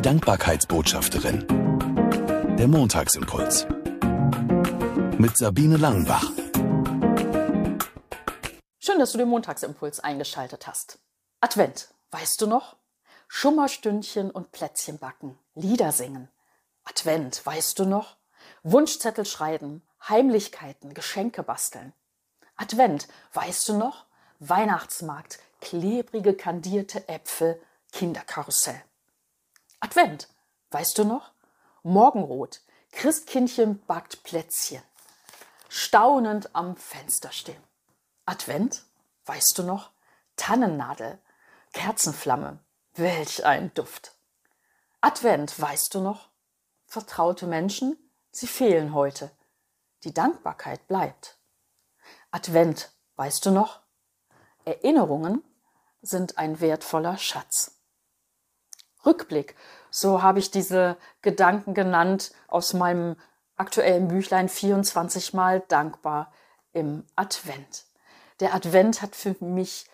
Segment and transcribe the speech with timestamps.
[0.00, 1.46] Die Dankbarkeitsbotschafterin.
[2.56, 3.66] Der Montagsimpuls.
[5.18, 6.24] Mit Sabine Langenbach.
[8.78, 11.00] Schön, dass du den Montagsimpuls eingeschaltet hast.
[11.42, 12.76] Advent, weißt du noch?
[13.28, 16.30] Schummerstündchen und Plätzchen backen, Lieder singen.
[16.84, 18.16] Advent, weißt du noch?
[18.62, 21.92] Wunschzettel schreiben, Heimlichkeiten, Geschenke basteln.
[22.56, 24.06] Advent, weißt du noch?
[24.38, 27.60] Weihnachtsmarkt, klebrige kandierte Äpfel,
[27.92, 28.82] Kinderkarussell.
[29.80, 30.28] Advent,
[30.72, 31.32] weißt du noch?
[31.82, 32.60] Morgenrot,
[32.92, 34.82] Christkindchen backt Plätzchen.
[35.70, 37.62] Staunend am Fenster stehen.
[38.26, 38.84] Advent,
[39.24, 39.90] weißt du noch?
[40.36, 41.18] Tannennadel,
[41.72, 42.58] Kerzenflamme,
[42.94, 44.12] welch ein Duft.
[45.00, 46.28] Advent, weißt du noch?
[46.86, 47.96] Vertraute Menschen,
[48.32, 49.30] sie fehlen heute.
[50.04, 51.38] Die Dankbarkeit bleibt.
[52.30, 53.80] Advent, weißt du noch?
[54.66, 55.42] Erinnerungen
[56.02, 57.79] sind ein wertvoller Schatz.
[59.04, 59.56] Rückblick,
[59.90, 63.16] so habe ich diese Gedanken genannt aus meinem
[63.56, 66.32] aktuellen Büchlein 24 Mal dankbar
[66.72, 67.84] im Advent.
[68.40, 69.86] Der Advent hat für mich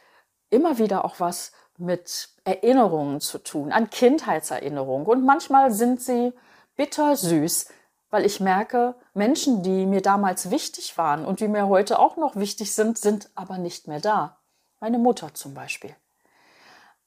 [0.51, 5.07] immer wieder auch was mit Erinnerungen zu tun, an Kindheitserinnerungen.
[5.07, 6.33] Und manchmal sind sie
[6.77, 7.69] bitter süß,
[8.11, 12.37] weil ich merke, Menschen, die mir damals wichtig waren und die mir heute auch noch
[12.37, 14.39] wichtig sind, sind aber nicht mehr da.
[14.81, 15.95] Meine Mutter zum Beispiel.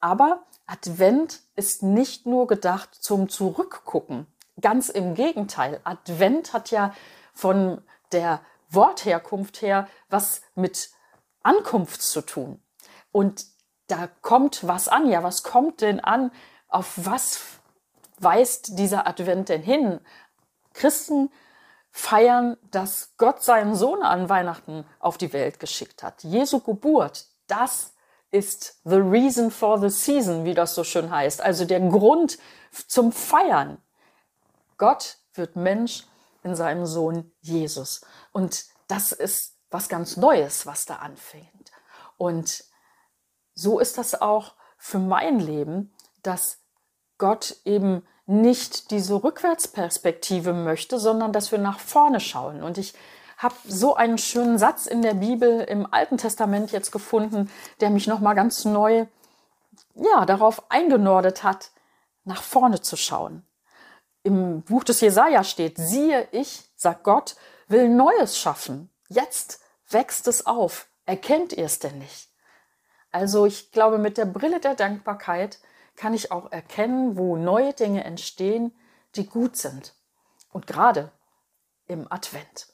[0.00, 4.26] Aber Advent ist nicht nur gedacht zum Zurückgucken.
[4.60, 5.80] Ganz im Gegenteil.
[5.84, 6.94] Advent hat ja
[7.34, 10.90] von der Wortherkunft her was mit
[11.42, 12.62] Ankunft zu tun.
[13.12, 13.46] Und
[13.88, 15.08] da kommt was an.
[15.08, 16.30] Ja, was kommt denn an?
[16.68, 17.40] Auf was
[18.18, 20.00] weist dieser Advent denn hin?
[20.72, 21.30] Christen
[21.90, 26.22] feiern, dass Gott seinen Sohn an Weihnachten auf die Welt geschickt hat.
[26.22, 27.94] Jesu Geburt, das
[28.30, 31.40] ist the reason for the season, wie das so schön heißt.
[31.40, 32.38] Also der Grund
[32.86, 33.78] zum Feiern.
[34.78, 36.04] Gott wird Mensch
[36.42, 38.02] in seinem Sohn Jesus.
[38.32, 41.70] Und das ist was ganz Neues, was da anfängt.
[42.16, 42.64] Und
[43.54, 45.92] so ist das auch für mein Leben,
[46.22, 46.58] dass
[47.18, 52.62] Gott eben nicht diese Rückwärtsperspektive möchte, sondern dass wir nach vorne schauen.
[52.62, 52.94] Und ich
[53.40, 58.06] habe so einen schönen Satz in der Bibel im Alten Testament jetzt gefunden, der mich
[58.06, 59.06] noch mal ganz neu
[59.94, 61.70] ja, darauf eingenordet hat,
[62.24, 63.42] nach vorne zu schauen.
[64.22, 67.36] Im Buch des Jesaja steht, siehe, ich, sagt Gott,
[67.66, 68.90] will Neues schaffen.
[69.08, 70.88] Jetzt wächst es auf.
[71.06, 72.28] Erkennt ihr es denn nicht?
[73.10, 75.58] Also ich glaube, mit der Brille der Dankbarkeit
[75.96, 78.78] kann ich auch erkennen, wo neue Dinge entstehen,
[79.16, 79.94] die gut sind.
[80.52, 81.10] Und gerade
[81.86, 82.68] im Advent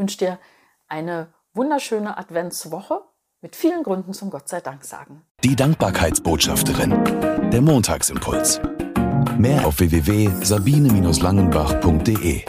[0.00, 0.40] wünsche dir
[0.88, 3.02] eine wunderschöne Adventswoche
[3.42, 5.22] mit vielen Gründen zum Gott sei Dank sagen.
[5.44, 7.50] Die Dankbarkeitsbotschafterin.
[7.50, 8.60] Der Montagsimpuls.
[9.38, 12.44] Mehr auf www.sabine-langenbach.de